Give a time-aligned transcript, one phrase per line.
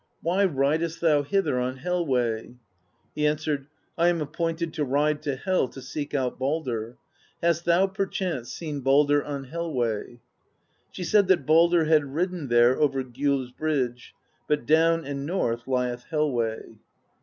[0.23, 2.55] Why ridest thou hither on Hel way?'
[3.13, 3.67] He answered:
[3.99, 6.95] 'I am ap pointed to ride to Hel to seek out Baldr.
[7.43, 10.19] Hast thou per chance seen Baldr on Hel way?'
[10.91, 14.15] She said that Baldr had ridden there over Gjoll's Bridge,—
[14.47, 16.79] 'but down and north lieth Hel way.'